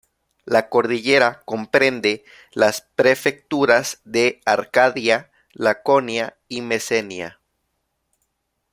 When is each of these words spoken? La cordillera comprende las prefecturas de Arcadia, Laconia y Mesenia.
La 0.45 0.67
cordillera 0.67 1.43
comprende 1.45 2.25
las 2.53 2.81
prefecturas 2.95 4.01
de 4.03 4.41
Arcadia, 4.45 5.29
Laconia 5.53 6.37
y 6.49 6.61
Mesenia. 6.61 7.39